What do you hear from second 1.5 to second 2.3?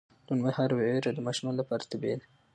لپاره طبیعي ده.